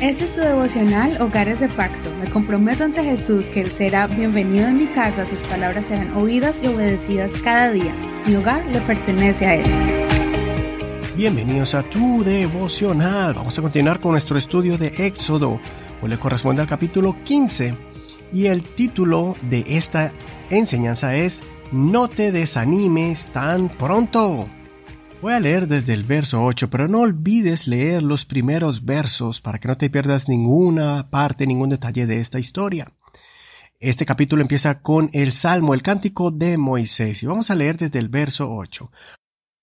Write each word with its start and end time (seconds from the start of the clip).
Este 0.00 0.24
es 0.24 0.32
tu 0.32 0.40
devocional 0.40 1.20
Hogares 1.20 1.60
de 1.60 1.68
Pacto. 1.68 2.10
Me 2.18 2.30
comprometo 2.30 2.84
ante 2.84 3.04
Jesús 3.04 3.50
que 3.50 3.60
Él 3.60 3.70
será 3.70 4.06
bienvenido 4.06 4.66
en 4.66 4.78
mi 4.78 4.86
casa, 4.86 5.26
sus 5.26 5.40
palabras 5.40 5.86
serán 5.88 6.16
oídas 6.16 6.62
y 6.62 6.68
obedecidas 6.68 7.34
cada 7.42 7.70
día. 7.70 7.92
Mi 8.26 8.34
hogar 8.34 8.64
le 8.68 8.80
pertenece 8.80 9.44
a 9.46 9.56
Él. 9.56 9.66
Bienvenidos 11.16 11.74
a 11.74 11.82
tu 11.82 12.24
devocional. 12.24 13.34
Vamos 13.34 13.58
a 13.58 13.62
continuar 13.62 14.00
con 14.00 14.12
nuestro 14.12 14.38
estudio 14.38 14.78
de 14.78 14.86
Éxodo. 14.86 15.60
Hoy 16.00 16.08
le 16.08 16.18
corresponde 16.18 16.62
al 16.62 16.68
capítulo 16.68 17.14
15 17.22 17.74
y 18.32 18.46
el 18.46 18.62
título 18.62 19.36
de 19.50 19.64
esta 19.66 20.12
enseñanza 20.48 21.14
es 21.14 21.42
No 21.72 22.08
te 22.08 22.32
desanimes 22.32 23.28
tan 23.32 23.68
pronto. 23.68 24.48
Voy 25.22 25.34
a 25.34 25.40
leer 25.40 25.68
desde 25.68 25.92
el 25.92 26.04
verso 26.04 26.42
8, 26.42 26.70
pero 26.70 26.88
no 26.88 27.00
olvides 27.00 27.66
leer 27.66 28.02
los 28.02 28.24
primeros 28.24 28.86
versos 28.86 29.42
para 29.42 29.58
que 29.58 29.68
no 29.68 29.76
te 29.76 29.90
pierdas 29.90 30.30
ninguna 30.30 31.10
parte, 31.10 31.46
ningún 31.46 31.68
detalle 31.68 32.06
de 32.06 32.20
esta 32.20 32.38
historia. 32.38 32.94
Este 33.80 34.06
capítulo 34.06 34.40
empieza 34.40 34.80
con 34.80 35.10
el 35.12 35.32
Salmo, 35.32 35.74
el 35.74 35.82
cántico 35.82 36.30
de 36.30 36.56
Moisés, 36.56 37.22
y 37.22 37.26
vamos 37.26 37.50
a 37.50 37.54
leer 37.54 37.76
desde 37.76 37.98
el 37.98 38.08
verso 38.08 38.50
8. 38.50 38.90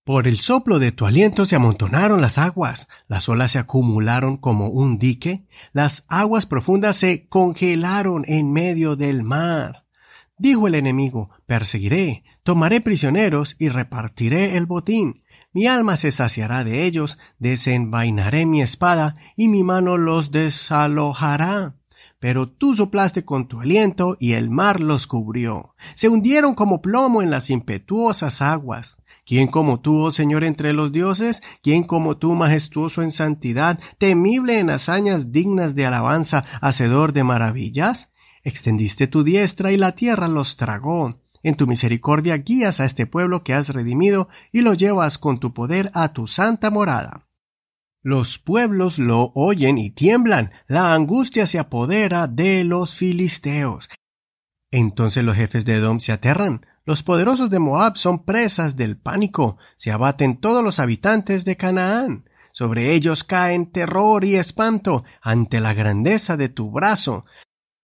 Por 0.04 0.28
el 0.28 0.38
soplo 0.38 0.78
de 0.78 0.92
tu 0.92 1.08
aliento 1.08 1.48
se 1.48 1.56
amontonaron 1.56 2.22
las 2.22 2.38
aguas, 2.38 2.88
las 3.08 3.28
olas 3.28 3.54
se 3.54 3.60
acumularon 3.60 4.38
como 4.38 4.68
un 4.68 5.00
dique, 5.00 5.48
las 5.74 6.06
aguas 6.08 6.46
profundas 6.46 6.98
se 6.98 7.28
congelaron 7.30 8.26
en 8.28 8.54
medio 8.54 8.96
del 8.96 9.24
mar. 9.24 9.86
Dijo 10.38 10.68
el 10.68 10.76
enemigo, 10.76 11.32
perseguiré, 11.48 12.24
tomaré 12.44 12.80
prisioneros 12.80 13.56
y 13.58 13.70
repartiré 13.70 14.56
el 14.56 14.68
botín 14.68 15.24
mi 15.58 15.66
alma 15.66 15.98
se 15.98 16.12
saciará 16.12 16.64
de 16.64 16.86
ellos, 16.86 17.18
desenvainaré 17.40 18.46
mi 18.46 18.62
espada, 18.62 19.16
y 19.36 19.48
mi 19.48 19.64
mano 19.64 19.98
los 19.98 20.30
desalojará. 20.30 21.74
Pero 22.20 22.48
tú 22.48 22.76
soplaste 22.76 23.26
con 23.26 23.48
tu 23.48 23.62
aliento, 23.62 24.18
y 24.20 24.34
el 24.34 24.52
mar 24.52 24.80
los 24.80 25.08
cubrió. 25.08 25.74
Se 25.96 26.10
hundieron 26.10 26.54
como 26.54 26.80
plomo 26.84 27.24
en 27.24 27.32
las 27.32 27.50
impetuosas 27.50 28.40
aguas. 28.44 28.98
¿Quién 29.26 29.48
como 29.48 29.80
tú, 29.80 29.98
oh 29.98 30.12
Señor, 30.12 30.44
entre 30.44 30.74
los 30.74 30.92
dioses? 30.92 31.42
¿Quién 31.64 31.84
como 31.84 32.18
tú, 32.18 32.36
majestuoso 32.36 33.02
en 33.02 33.12
santidad, 33.12 33.80
temible 33.98 34.60
en 34.60 34.70
hazañas 34.70 35.32
dignas 35.32 35.74
de 35.74 35.88
alabanza, 35.88 36.46
hacedor 36.62 37.14
de 37.14 37.24
maravillas? 37.24 38.12
Extendiste 38.44 39.08
tu 39.08 39.24
diestra 39.24 39.72
y 39.72 39.78
la 39.78 39.94
tierra 39.94 40.28
los 40.28 40.56
tragó. 40.56 41.20
En 41.44 41.56
tu 41.56 41.68
misericordia 41.68 42.38
guías 42.38 42.80
a 42.80 42.86
este 42.86 43.06
pueblo 43.06 43.44
que 43.44 43.54
has 43.54 43.70
redimido 43.70 44.30
y 44.52 44.62
lo 44.62 44.74
llevas 44.74 45.18
con 45.18 45.38
tu 45.38 45.54
poder 45.54 45.92
a 45.94 46.14
tu 46.14 46.28
santa 46.28 46.70
morada. 46.70 47.28
Los 48.02 48.40
pueblos 48.40 49.00
lo 49.00 49.32
oyen 49.36 49.78
y 49.78 49.90
tiemblan, 49.90 50.52
la 50.68 50.94
angustia 50.94 51.48
se 51.48 51.60
apodera 51.60 52.28
de 52.28 52.64
los 52.64 52.96
filisteos. 52.96 53.90
Entonces 54.72 55.24
los 55.24 55.36
jefes 55.36 55.66
de 55.66 55.76
Edom 55.76 56.00
se 56.00 56.12
aterran, 56.12 56.66
los 56.88 57.04
poderosos 57.04 57.50
de 57.50 57.60
Moab 57.60 57.98
son 57.98 58.24
presas 58.24 58.78
del 58.78 58.98
pánico, 58.98 59.58
se 59.76 59.92
abaten 59.92 60.38
todos 60.38 60.64
los 60.64 60.80
habitantes 60.80 61.44
de 61.44 61.58
Canaán. 61.58 62.30
Sobre 62.54 62.94
ellos 62.94 63.26
caen 63.26 63.72
terror 63.74 64.24
y 64.24 64.38
espanto 64.38 65.04
ante 65.22 65.60
la 65.60 65.74
grandeza 65.74 66.38
de 66.38 66.48
tu 66.48 66.72
brazo. 66.72 67.26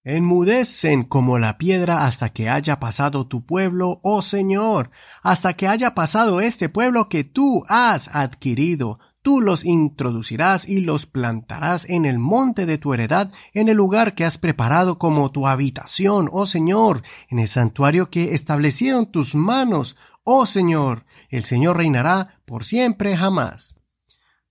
Enmudecen 0.05 1.03
como 1.03 1.39
la 1.39 1.57
piedra 1.57 2.05
hasta 2.05 2.27
que 2.33 2.49
haya 2.49 2.77
pasado 2.81 3.25
tu 3.25 3.45
pueblo, 3.45 4.01
oh 4.03 4.21
Señor, 4.21 4.91
hasta 5.21 5.53
que 5.53 5.65
haya 5.65 5.95
pasado 5.95 6.41
este 6.41 6.67
pueblo 6.67 7.07
que 7.07 7.23
tú 7.23 7.63
has 7.69 8.13
adquirido. 8.13 8.99
Tú 9.21 9.39
los 9.39 9.63
introducirás 9.63 10.67
y 10.67 10.81
los 10.81 11.05
plantarás 11.05 11.89
en 11.89 12.03
el 12.03 12.19
monte 12.19 12.65
de 12.65 12.77
tu 12.77 12.93
heredad, 12.93 13.31
en 13.53 13.69
el 13.69 13.77
lugar 13.77 14.13
que 14.13 14.25
has 14.25 14.37
preparado 14.37 14.99
como 14.99 15.31
tu 15.31 15.47
habitación, 15.47 16.29
oh 16.33 16.47
Señor, 16.47 17.03
en 17.30 17.39
el 17.39 17.47
santuario 17.47 18.09
que 18.09 18.33
establecieron 18.33 19.09
tus 19.09 19.36
manos, 19.36 19.95
oh 20.25 20.45
Señor. 20.45 21.05
El 21.30 21.45
Señor 21.45 21.77
reinará 21.77 22.42
por 22.45 22.65
siempre 22.65 23.15
jamás. 23.15 23.77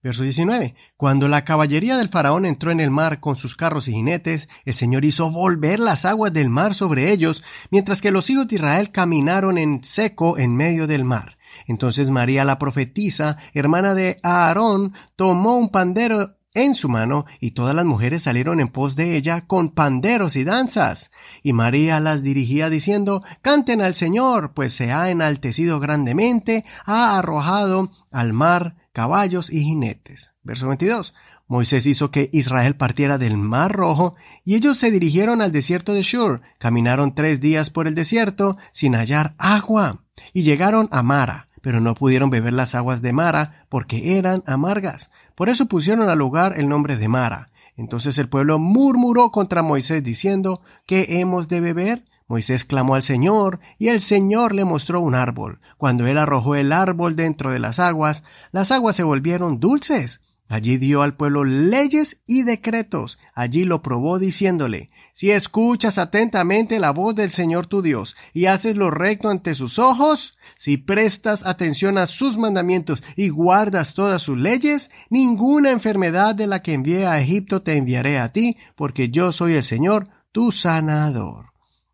Verso 0.02 0.24
19. 0.24 0.74
Cuando 0.96 1.28
la 1.28 1.44
caballería 1.44 1.96
del 1.96 2.08
faraón 2.08 2.44
entró 2.44 2.72
en 2.72 2.80
el 2.80 2.90
mar 2.90 3.20
con 3.20 3.36
sus 3.36 3.54
carros 3.54 3.86
y 3.86 3.92
jinetes, 3.92 4.48
el 4.64 4.74
Señor 4.74 5.04
hizo 5.04 5.30
volver 5.30 5.78
las 5.78 6.04
aguas 6.04 6.32
del 6.32 6.50
mar 6.50 6.74
sobre 6.74 7.12
ellos, 7.12 7.44
mientras 7.70 8.00
que 8.00 8.10
los 8.10 8.28
hijos 8.28 8.48
de 8.48 8.56
Israel 8.56 8.90
caminaron 8.90 9.58
en 9.58 9.84
seco 9.84 10.38
en 10.38 10.56
medio 10.56 10.88
del 10.88 11.04
mar. 11.04 11.36
Entonces 11.68 12.10
María 12.10 12.44
la 12.44 12.58
profetisa, 12.58 13.36
hermana 13.54 13.94
de 13.94 14.16
Aarón, 14.24 14.92
tomó 15.14 15.56
un 15.56 15.68
pandero 15.68 16.36
en 16.52 16.74
su 16.74 16.88
mano, 16.88 17.24
y 17.38 17.52
todas 17.52 17.74
las 17.74 17.84
mujeres 17.84 18.24
salieron 18.24 18.60
en 18.60 18.68
pos 18.68 18.96
de 18.96 19.16
ella 19.16 19.46
con 19.46 19.70
panderos 19.70 20.34
y 20.34 20.42
danzas. 20.42 21.10
Y 21.44 21.52
María 21.52 22.00
las 22.00 22.22
dirigía 22.22 22.68
diciendo, 22.68 23.22
Canten 23.40 23.80
al 23.80 23.94
Señor, 23.94 24.52
pues 24.52 24.74
se 24.74 24.90
ha 24.90 25.10
enaltecido 25.10 25.78
grandemente, 25.80 26.64
ha 26.84 27.16
arrojado 27.16 27.92
al 28.10 28.32
mar 28.32 28.81
caballos 28.92 29.50
y 29.50 29.62
jinetes. 29.62 30.32
Verso 30.42 30.68
22. 30.68 31.14
Moisés 31.48 31.84
hizo 31.86 32.10
que 32.10 32.30
Israel 32.32 32.76
partiera 32.76 33.18
del 33.18 33.36
Mar 33.36 33.72
Rojo, 33.72 34.14
y 34.44 34.54
ellos 34.54 34.78
se 34.78 34.90
dirigieron 34.90 35.42
al 35.42 35.52
desierto 35.52 35.92
de 35.92 36.02
Shur, 36.02 36.40
caminaron 36.58 37.14
tres 37.14 37.40
días 37.40 37.68
por 37.70 37.86
el 37.86 37.94
desierto 37.94 38.56
sin 38.72 38.94
hallar 38.94 39.34
agua, 39.38 40.02
y 40.32 40.42
llegaron 40.44 40.88
a 40.92 41.02
Mara, 41.02 41.48
pero 41.60 41.80
no 41.80 41.94
pudieron 41.94 42.30
beber 42.30 42.54
las 42.54 42.74
aguas 42.74 43.02
de 43.02 43.12
Mara, 43.12 43.66
porque 43.68 44.16
eran 44.16 44.42
amargas. 44.46 45.10
Por 45.34 45.48
eso 45.48 45.66
pusieron 45.66 46.08
al 46.08 46.18
lugar 46.18 46.54
el 46.58 46.68
nombre 46.68 46.96
de 46.96 47.08
Mara. 47.08 47.50
Entonces 47.76 48.18
el 48.18 48.28
pueblo 48.28 48.58
murmuró 48.58 49.30
contra 49.30 49.62
Moisés 49.62 50.02
diciendo, 50.02 50.62
¿qué 50.86 51.20
hemos 51.20 51.48
de 51.48 51.60
beber? 51.60 52.04
Moisés 52.28 52.64
clamó 52.64 52.94
al 52.94 53.02
Señor, 53.02 53.60
y 53.78 53.88
el 53.88 54.00
Señor 54.00 54.54
le 54.54 54.64
mostró 54.64 55.00
un 55.00 55.14
árbol. 55.14 55.60
Cuando 55.76 56.06
él 56.06 56.18
arrojó 56.18 56.54
el 56.54 56.72
árbol 56.72 57.16
dentro 57.16 57.50
de 57.50 57.58
las 57.58 57.78
aguas, 57.78 58.24
las 58.52 58.70
aguas 58.70 58.96
se 58.96 59.02
volvieron 59.02 59.60
dulces. 59.60 60.20
Allí 60.52 60.76
dio 60.76 61.00
al 61.00 61.16
pueblo 61.16 61.44
leyes 61.44 62.20
y 62.26 62.42
decretos. 62.42 63.18
Allí 63.34 63.64
lo 63.64 63.80
probó 63.80 64.18
diciéndole, 64.18 64.90
si 65.14 65.30
escuchas 65.30 65.96
atentamente 65.96 66.78
la 66.78 66.90
voz 66.90 67.14
del 67.14 67.30
Señor 67.30 67.68
tu 67.68 67.80
Dios 67.80 68.16
y 68.34 68.44
haces 68.44 68.76
lo 68.76 68.90
recto 68.90 69.30
ante 69.30 69.54
sus 69.54 69.78
ojos, 69.78 70.36
si 70.56 70.76
prestas 70.76 71.46
atención 71.46 71.96
a 71.96 72.04
sus 72.04 72.36
mandamientos 72.36 73.02
y 73.16 73.30
guardas 73.30 73.94
todas 73.94 74.20
sus 74.20 74.36
leyes, 74.36 74.90
ninguna 75.08 75.70
enfermedad 75.70 76.34
de 76.34 76.46
la 76.46 76.60
que 76.60 76.74
envié 76.74 77.06
a 77.06 77.18
Egipto 77.18 77.62
te 77.62 77.78
enviaré 77.78 78.18
a 78.18 78.32
ti, 78.32 78.58
porque 78.76 79.08
yo 79.08 79.32
soy 79.32 79.54
el 79.54 79.64
Señor, 79.64 80.08
tu 80.32 80.52
sanador. 80.52 81.51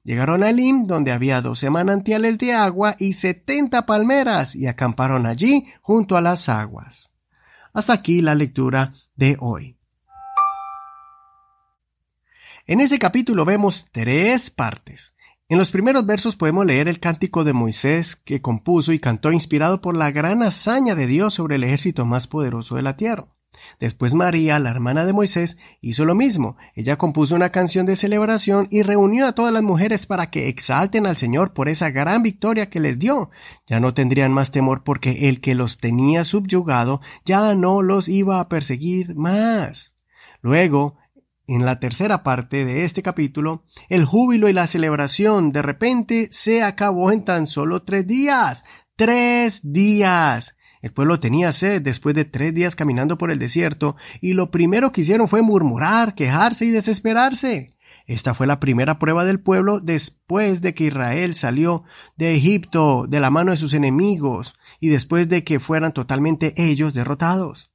Llegaron 0.09 0.43
a 0.43 0.49
Elim, 0.49 0.85
donde 0.85 1.13
había 1.13 1.43
doce 1.43 1.69
manantiales 1.69 2.39
de 2.39 2.55
agua 2.55 2.97
y 2.99 3.13
setenta 3.13 3.85
palmeras, 3.85 4.57
y 4.57 4.67
acamparon 4.67 5.27
allí 5.27 5.67
junto 5.83 6.17
a 6.17 6.23
las 6.23 6.49
aguas. 6.49 7.13
Hasta 7.75 7.93
aquí 7.93 8.23
la 8.23 8.35
lectura 8.35 8.95
de 9.17 9.37
hoy. 9.39 9.77
En 12.67 12.81
este 12.81 12.99
capítulo 12.99 13.45
vemos 13.45 13.87
tres 13.93 14.51
partes. 14.51 15.15
En 15.47 15.59
los 15.59 15.71
primeros 15.71 16.07
versos 16.07 16.37
podemos 16.37 16.65
leer 16.65 16.89
el 16.89 17.01
cántico 17.01 17.45
de 17.45 17.53
Moisés 17.53 18.17
que 18.17 18.41
compuso 18.41 18.95
y 18.95 19.01
cantó 19.01 19.31
inspirado 19.31 19.83
por 19.83 19.95
la 19.95 20.11
gran 20.11 20.43
hazaña 20.43 20.95
de 20.95 21.07
Dios 21.07 21.35
sobre 21.35 21.57
el 21.57 21.65
ejército 21.65 22.07
más 22.07 22.27
poderoso 22.27 22.77
de 22.77 22.83
la 22.83 22.97
tierra. 22.97 23.27
Después 23.81 24.15
María, 24.15 24.59
la 24.59 24.71
hermana 24.71 25.05
de 25.05 25.13
Moisés, 25.13 25.57
hizo 25.81 26.05
lo 26.05 26.15
mismo. 26.15 26.57
Ella 26.75 26.97
compuso 26.97 27.35
una 27.35 27.51
canción 27.51 27.87
de 27.87 27.97
celebración 27.97 28.69
y 28.71 28.83
reunió 28.83 29.27
a 29.27 29.33
todas 29.33 29.53
las 29.53 29.63
mujeres 29.63 30.07
para 30.07 30.31
que 30.31 30.49
exalten 30.49 31.07
al 31.07 31.17
Señor 31.17 31.53
por 31.53 31.69
esa 31.69 31.91
gran 31.91 32.23
victoria 32.23 32.71
que 32.71 32.81
les 32.81 32.99
dio. 32.99 33.31
Ya 33.67 33.81
no 33.81 33.95
tendrían 33.95 34.33
más 34.33 34.51
temor 34.51 34.83
porque 34.85 35.29
el 35.29 35.41
que 35.41 35.55
los 35.55 35.79
tenía 35.79 36.25
subyugado 36.25 37.01
ya 37.25 37.55
no 37.55 37.83
los 37.83 38.09
iba 38.09 38.41
a 38.41 38.49
perseguir 38.49 39.15
más. 39.15 39.95
Luego, 40.41 40.97
en 41.47 41.65
la 41.65 41.81
tercera 41.81 42.23
parte 42.23 42.65
de 42.65 42.85
este 42.85 43.03
capítulo, 43.03 43.65
el 43.89 44.05
júbilo 44.05 44.49
y 44.49 44.53
la 44.53 44.67
celebración 44.67 45.51
de 45.51 45.63
repente 45.63 46.29
se 46.31 46.63
acabó 46.63 47.11
en 47.11 47.25
tan 47.25 47.47
solo 47.47 47.83
tres 47.83 48.07
días. 48.07 48.65
Tres 48.97 49.61
días. 49.63 50.55
El 50.83 50.93
pueblo 50.93 51.21
tenía 51.21 51.53
sed 51.53 51.83
después 51.83 52.15
de 52.15 52.25
tres 52.25 52.55
días 52.55 52.77
caminando 52.77 53.19
por 53.19 53.31
el 53.31 53.39
desierto, 53.39 53.97
y 54.21 54.33
lo 54.33 54.51
primero 54.51 54.93
que 54.93 55.01
hicieron 55.01 55.29
fue 55.29 55.43
murmurar, 55.43 56.15
quejarse 56.15 56.65
y 56.65 56.71
desesperarse. 56.71 57.75
Esta 58.07 58.33
fue 58.33 58.47
la 58.47 58.59
primera 58.59 58.99
prueba 58.99 59.25
del 59.25 59.39
pueblo 59.39 59.81
después 59.81 60.63
de 60.63 60.73
que 60.73 60.85
Israel 60.85 61.35
salió 61.35 61.85
de 62.17 62.35
Egipto 62.35 63.07
de 63.07 63.21
la 63.21 63.31
mano 63.31 63.51
de 63.51 63.59
sus 63.59 63.75
enemigos 63.75 64.57
y 64.81 64.89
después 64.89 65.29
de 65.29 65.45
que 65.45 65.61
fueran 65.61 65.93
totalmente 65.93 66.55
ellos 66.57 66.95
derrotados. 66.95 67.71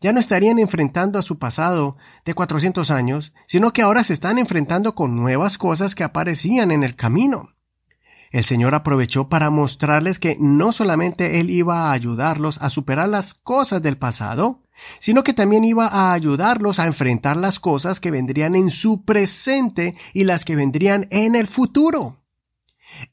Ya 0.00 0.12
no 0.12 0.20
estarían 0.20 0.58
enfrentando 0.58 1.18
a 1.18 1.22
su 1.22 1.38
pasado 1.38 1.96
de 2.26 2.34
cuatrocientos 2.34 2.90
años, 2.90 3.32
sino 3.46 3.72
que 3.72 3.82
ahora 3.82 4.04
se 4.04 4.12
están 4.12 4.38
enfrentando 4.38 4.94
con 4.94 5.16
nuevas 5.16 5.56
cosas 5.56 5.94
que 5.94 6.04
aparecían 6.04 6.70
en 6.70 6.82
el 6.82 6.94
camino. 6.94 7.54
El 8.30 8.44
Señor 8.44 8.74
aprovechó 8.74 9.28
para 9.28 9.50
mostrarles 9.50 10.18
que 10.18 10.36
no 10.38 10.72
solamente 10.72 11.40
Él 11.40 11.50
iba 11.50 11.88
a 11.88 11.92
ayudarlos 11.92 12.58
a 12.60 12.70
superar 12.70 13.08
las 13.08 13.34
cosas 13.34 13.82
del 13.82 13.96
pasado, 13.96 14.62
sino 15.00 15.22
que 15.22 15.32
también 15.32 15.64
iba 15.64 15.86
a 15.86 16.12
ayudarlos 16.12 16.78
a 16.78 16.86
enfrentar 16.86 17.36
las 17.36 17.58
cosas 17.58 18.00
que 18.00 18.10
vendrían 18.10 18.54
en 18.54 18.70
su 18.70 19.04
presente 19.04 19.96
y 20.12 20.24
las 20.24 20.44
que 20.44 20.56
vendrían 20.56 21.08
en 21.10 21.34
el 21.34 21.48
futuro. 21.48 22.22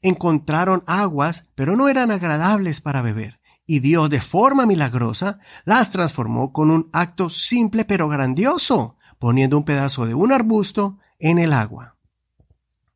Encontraron 0.02 0.82
aguas, 0.86 1.50
pero 1.54 1.76
no 1.76 1.88
eran 1.88 2.10
agradables 2.10 2.80
para 2.80 3.02
beber, 3.02 3.40
y 3.66 3.80
Dios 3.80 4.10
de 4.10 4.20
forma 4.20 4.66
milagrosa 4.66 5.38
las 5.64 5.90
transformó 5.90 6.52
con 6.52 6.70
un 6.70 6.88
acto 6.92 7.30
simple 7.30 7.84
pero 7.84 8.08
grandioso, 8.08 8.96
poniendo 9.18 9.56
un 9.56 9.64
pedazo 9.64 10.06
de 10.06 10.14
un 10.14 10.32
arbusto 10.32 10.98
en 11.18 11.38
el 11.38 11.52
agua. 11.52 11.96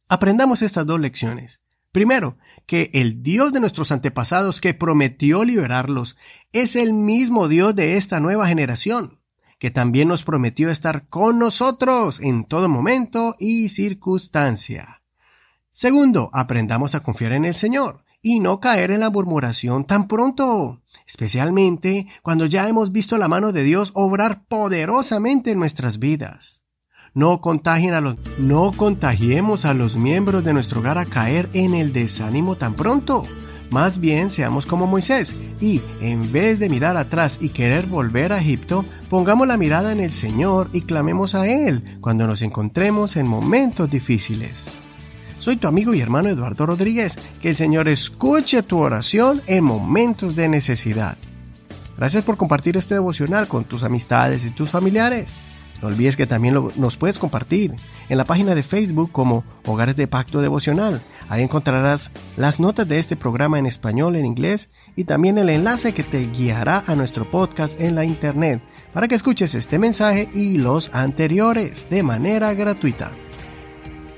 Aprendamos 0.08 0.62
estas 0.62 0.86
dos 0.86 1.00
lecciones. 1.00 1.62
Primero, 1.92 2.38
que 2.66 2.90
el 2.94 3.22
Dios 3.22 3.52
de 3.52 3.60
nuestros 3.60 3.90
antepasados 3.90 4.60
que 4.60 4.74
prometió 4.74 5.44
liberarlos 5.44 6.16
es 6.52 6.76
el 6.76 6.92
mismo 6.92 7.48
Dios 7.48 7.74
de 7.74 7.96
esta 7.96 8.20
nueva 8.20 8.46
generación, 8.46 9.18
que 9.58 9.72
también 9.72 10.06
nos 10.06 10.22
prometió 10.22 10.70
estar 10.70 11.08
con 11.08 11.38
nosotros 11.38 12.20
en 12.20 12.44
todo 12.44 12.68
momento 12.68 13.34
y 13.40 13.70
circunstancia. 13.70 15.02
Segundo, 15.70 16.30
aprendamos 16.32 16.94
a 16.94 17.00
confiar 17.00 17.32
en 17.32 17.44
el 17.44 17.54
Señor 17.54 18.04
y 18.22 18.38
no 18.38 18.60
caer 18.60 18.92
en 18.92 19.00
la 19.00 19.10
murmuración 19.10 19.84
tan 19.84 20.06
pronto, 20.06 20.82
especialmente 21.06 22.06
cuando 22.22 22.46
ya 22.46 22.68
hemos 22.68 22.92
visto 22.92 23.18
la 23.18 23.28
mano 23.28 23.50
de 23.52 23.64
Dios 23.64 23.90
obrar 23.94 24.44
poderosamente 24.46 25.50
en 25.52 25.58
nuestras 25.58 25.98
vidas. 25.98 26.59
No 27.14 27.40
contagiemos 27.40 28.14
a 29.64 29.74
los 29.74 29.96
miembros 29.96 30.44
de 30.44 30.52
nuestro 30.52 30.80
hogar 30.80 30.98
a 30.98 31.06
caer 31.06 31.48
en 31.52 31.74
el 31.74 31.92
desánimo 31.92 32.56
tan 32.56 32.74
pronto. 32.74 33.24
Más 33.70 33.98
bien 33.98 34.30
seamos 34.30 34.66
como 34.66 34.86
Moisés 34.86 35.34
y, 35.60 35.80
en 36.00 36.32
vez 36.32 36.58
de 36.58 36.68
mirar 36.68 36.96
atrás 36.96 37.38
y 37.40 37.50
querer 37.50 37.86
volver 37.86 38.32
a 38.32 38.38
Egipto, 38.38 38.84
pongamos 39.08 39.46
la 39.46 39.56
mirada 39.56 39.92
en 39.92 40.00
el 40.00 40.12
Señor 40.12 40.68
y 40.72 40.82
clamemos 40.82 41.34
a 41.34 41.48
Él 41.48 41.98
cuando 42.00 42.26
nos 42.26 42.42
encontremos 42.42 43.16
en 43.16 43.26
momentos 43.26 43.90
difíciles. 43.90 44.66
Soy 45.38 45.56
tu 45.56 45.68
amigo 45.68 45.94
y 45.94 46.00
hermano 46.00 46.28
Eduardo 46.28 46.66
Rodríguez. 46.66 47.16
Que 47.40 47.48
el 47.48 47.56
Señor 47.56 47.88
escuche 47.88 48.62
tu 48.62 48.78
oración 48.78 49.40
en 49.46 49.64
momentos 49.64 50.36
de 50.36 50.48
necesidad. 50.48 51.16
Gracias 51.96 52.24
por 52.24 52.36
compartir 52.36 52.76
este 52.76 52.94
devocional 52.94 53.48
con 53.48 53.64
tus 53.64 53.82
amistades 53.82 54.44
y 54.44 54.50
tus 54.50 54.70
familiares. 54.70 55.34
No 55.82 55.88
olvides 55.88 56.16
que 56.16 56.26
también 56.26 56.54
nos 56.76 56.96
puedes 56.96 57.18
compartir 57.18 57.74
en 58.08 58.18
la 58.18 58.24
página 58.24 58.54
de 58.54 58.62
Facebook 58.62 59.12
como 59.12 59.44
Hogares 59.64 59.96
de 59.96 60.06
Pacto 60.06 60.40
Devocional. 60.40 61.00
Ahí 61.28 61.42
encontrarás 61.42 62.10
las 62.36 62.60
notas 62.60 62.86
de 62.88 62.98
este 62.98 63.16
programa 63.16 63.58
en 63.58 63.66
español, 63.66 64.16
en 64.16 64.26
inglés 64.26 64.68
y 64.96 65.04
también 65.04 65.38
el 65.38 65.48
enlace 65.48 65.94
que 65.94 66.02
te 66.02 66.26
guiará 66.26 66.84
a 66.86 66.94
nuestro 66.94 67.30
podcast 67.30 67.80
en 67.80 67.94
la 67.94 68.04
internet 68.04 68.62
para 68.92 69.08
que 69.08 69.14
escuches 69.14 69.54
este 69.54 69.78
mensaje 69.78 70.28
y 70.34 70.58
los 70.58 70.90
anteriores 70.92 71.86
de 71.88 72.02
manera 72.02 72.52
gratuita. 72.54 73.12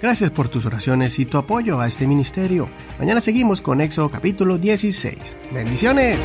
Gracias 0.03 0.33
por 0.33 0.49
tus 0.49 0.67
oraciones 0.67 1.17
y 1.21 1.27
tu 1.27 1.39
apoyo 1.39 1.81
a 1.81 1.87
este 1.87 2.09
ministerio. 2.09 2.69
Mañana 2.99 3.21
seguimos 3.21 3.63
con 3.63 3.81
Éxodo 3.81 4.11
capítulo 4.11 4.59
16. 4.59 5.17
Bendiciones. 5.53 6.19